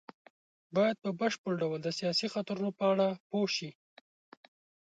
[0.75, 3.69] بايد په بشپړ ډول د سياسي خطرونو په اړه پوه شي.